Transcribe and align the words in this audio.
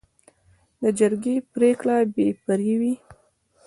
د 0.81 0.83
جرګې 0.99 1.35
پریکړه 1.53 1.97
بې 2.13 2.27
پرې 2.45 2.73
وي. 2.79 2.93